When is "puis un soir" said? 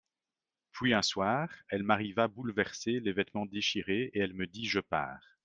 0.71-1.47